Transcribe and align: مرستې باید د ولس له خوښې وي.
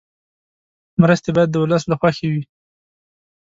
مرستې 1.01 1.29
باید 1.35 1.49
د 1.51 1.55
ولس 1.63 1.83
له 1.91 1.95
خوښې 1.99 2.27
وي. 2.33 2.43